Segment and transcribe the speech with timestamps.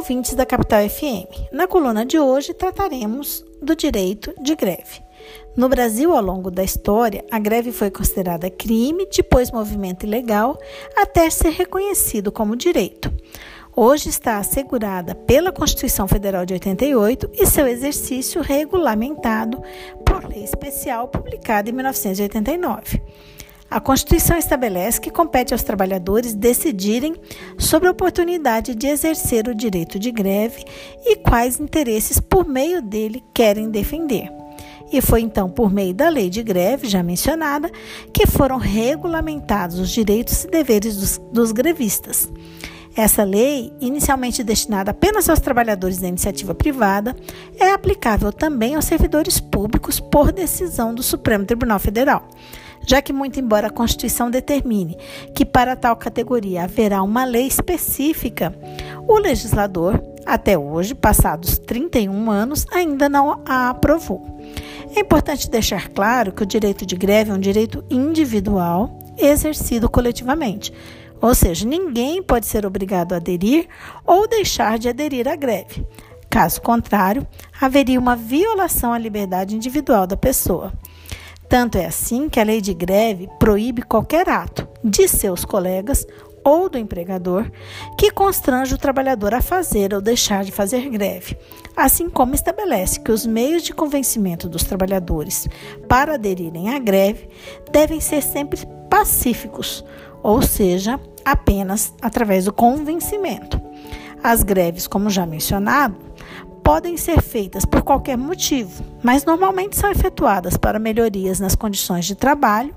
[0.00, 1.52] ouvintes da Capital FM.
[1.52, 5.02] Na coluna de hoje trataremos do direito de greve.
[5.54, 10.58] No Brasil, ao longo da história, a greve foi considerada crime, depois movimento ilegal,
[10.96, 13.12] até ser reconhecido como direito.
[13.76, 19.62] Hoje está assegurada pela Constituição Federal de 88 e seu exercício regulamentado
[20.06, 23.02] por lei especial publicada em 1989.
[23.70, 27.14] A Constituição estabelece que compete aos trabalhadores decidirem
[27.56, 30.64] sobre a oportunidade de exercer o direito de greve
[31.06, 34.28] e quais interesses por meio dele querem defender.
[34.92, 37.70] E foi então por meio da lei de greve, já mencionada,
[38.12, 42.28] que foram regulamentados os direitos e deveres dos, dos grevistas.
[42.96, 47.14] Essa lei, inicialmente destinada apenas aos trabalhadores da iniciativa privada,
[47.56, 52.28] é aplicável também aos servidores públicos por decisão do Supremo Tribunal Federal
[52.90, 54.98] já que, muito embora a Constituição determine
[55.32, 58.52] que para tal categoria haverá uma lei específica,
[59.06, 64.26] o legislador, até hoje, passados 31 anos, ainda não a aprovou.
[64.96, 70.72] É importante deixar claro que o direito de greve é um direito individual exercido coletivamente.
[71.22, 73.68] Ou seja, ninguém pode ser obrigado a aderir
[74.04, 75.86] ou deixar de aderir à greve.
[76.28, 77.24] Caso contrário,
[77.60, 80.72] haveria uma violação à liberdade individual da pessoa.
[81.50, 86.06] Tanto é assim que a lei de greve proíbe qualquer ato de seus colegas
[86.44, 87.50] ou do empregador
[87.98, 91.36] que constrange o trabalhador a fazer ou deixar de fazer greve,
[91.76, 95.48] assim como estabelece que os meios de convencimento dos trabalhadores
[95.88, 97.28] para aderirem à greve
[97.72, 99.84] devem ser sempre pacíficos,
[100.22, 103.60] ou seja, apenas através do convencimento.
[104.22, 105.96] As greves, como já mencionado,
[106.62, 112.14] podem ser feitas por qualquer motivo, mas normalmente são efetuadas para melhorias nas condições de
[112.14, 112.74] trabalho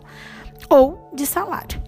[0.70, 1.82] ou de salário.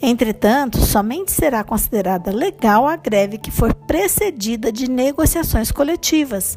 [0.00, 6.56] Entretanto, somente será considerada legal a greve que for precedida de negociações coletivas,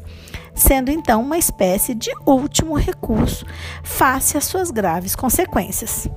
[0.54, 3.44] sendo então uma espécie de último recurso
[3.82, 6.08] face às suas graves consequências.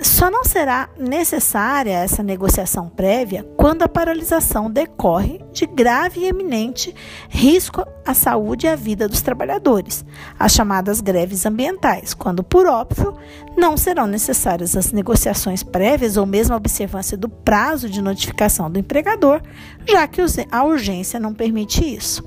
[0.00, 6.94] Só não será necessária essa negociação prévia quando a paralisação decorre de grave e eminente
[7.28, 10.04] risco à saúde e à vida dos trabalhadores,
[10.38, 13.16] as chamadas greves ambientais, quando, por óbvio,
[13.56, 18.78] não serão necessárias as negociações prévias ou mesmo a observância do prazo de notificação do
[18.78, 19.40] empregador,
[19.88, 22.22] já que a urgência não permite isso.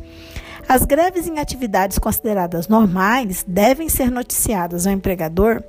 [0.67, 5.63] As greves em atividades consideradas normais devem ser noticiadas ao empregador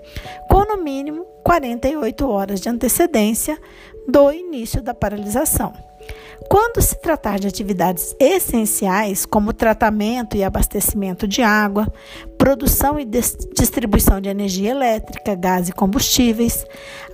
[0.48, 3.58] com, no mínimo, 48 horas de antecedência
[4.06, 5.72] do início da paralisação.
[6.48, 11.92] Quando se tratar de atividades essenciais, como tratamento e abastecimento de água,
[12.38, 16.64] produção e distribuição de energia elétrica, gás e combustíveis,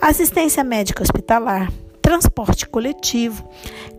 [0.01, 3.49] assistência médica hospitalar, transporte coletivo,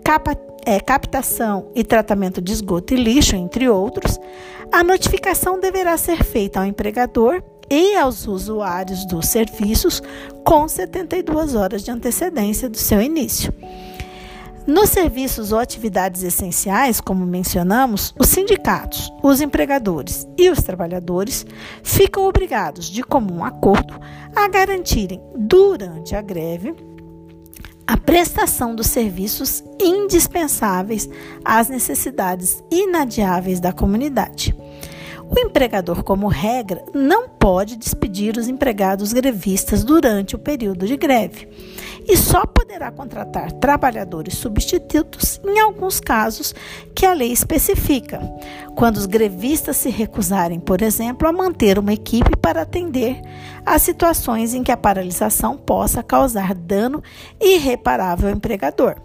[0.04, 4.20] capa é, captação e tratamento de esgoto e lixo, entre outros,
[4.72, 10.02] a notificação deverá ser feita ao empregador e aos usuários dos serviços
[10.44, 13.54] com 72 horas de antecedência do seu início.
[14.68, 21.46] Nos serviços ou atividades essenciais, como mencionamos, os sindicatos, os empregadores e os trabalhadores
[21.84, 23.94] ficam obrigados, de comum acordo,
[24.36, 26.74] a garantirem, durante a greve,
[27.86, 31.08] a prestação dos serviços indispensáveis
[31.44, 34.56] às necessidades inadiáveis da comunidade.
[35.30, 41.48] O empregador, como regra, não pode despedir os empregados grevistas durante o período de greve.
[42.08, 46.54] E só poderá contratar trabalhadores substitutos em alguns casos
[46.94, 48.22] que a lei especifica,
[48.76, 53.20] quando os grevistas se recusarem, por exemplo, a manter uma equipe para atender
[53.66, 57.02] a situações em que a paralisação possa causar dano
[57.42, 58.96] irreparável ao empregador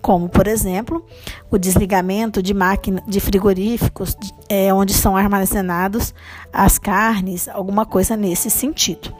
[0.00, 1.04] como por exemplo
[1.50, 4.16] o desligamento de máquinas de frigoríficos
[4.48, 6.14] é, onde são armazenados
[6.52, 9.14] as carnes, alguma coisa nesse sentido.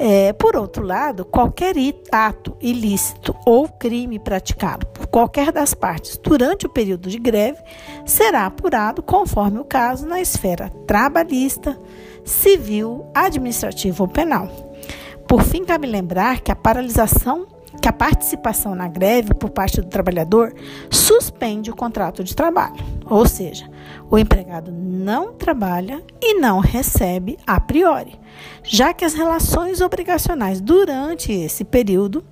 [0.00, 1.74] É, por outro lado, qualquer
[2.12, 7.58] ato ilícito ou crime praticado por qualquer das partes durante o período de greve
[8.06, 11.76] será apurado conforme o caso na esfera trabalhista,
[12.24, 14.48] civil, administrativa ou penal.
[15.26, 17.46] Por fim, cabe lembrar que a paralisação
[17.80, 20.54] que a participação na greve por parte do trabalhador
[20.90, 23.68] suspende o contrato de trabalho, ou seja,
[24.10, 28.18] o empregado não trabalha e não recebe a priori,
[28.62, 32.24] já que as relações obrigacionais durante esse período,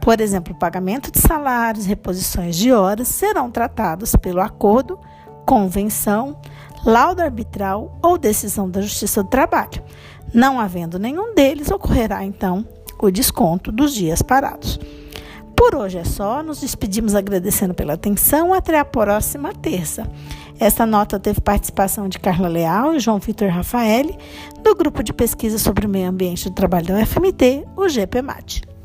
[0.00, 4.98] por exemplo, pagamento de salários, reposições de horas, serão tratados pelo acordo,
[5.44, 6.40] convenção,
[6.84, 9.82] laudo arbitral ou decisão da Justiça do Trabalho.
[10.34, 12.66] Não havendo nenhum deles, ocorrerá então
[13.00, 14.78] o desconto dos dias parados.
[15.56, 18.52] Por hoje é só, nos despedimos agradecendo pela atenção.
[18.52, 20.06] Até a próxima terça.
[20.60, 24.16] Esta nota teve participação de Carla Leal e João Vitor Rafael,
[24.62, 28.75] do grupo de pesquisa sobre o meio ambiente do trabalho da UFMT, o GPMAT.